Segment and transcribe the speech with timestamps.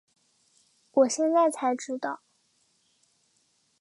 [0.93, 2.23] 我现在才知道